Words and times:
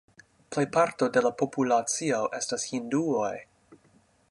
Plejparto 0.55 1.09
de 1.17 1.23
la 1.25 1.31
populacio 1.41 2.23
estas 2.41 2.67
hinduoj. 2.73 3.33